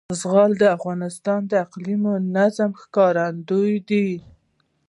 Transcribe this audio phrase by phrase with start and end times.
[0.21, 4.05] زغال د افغانستان د اقلیمي نظام ښکارندوی ده.